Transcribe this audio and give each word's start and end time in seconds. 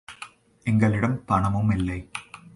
எங்களிடம் 0.63 1.25
பணமும் 1.25 1.69
இல்லை. 1.69 2.09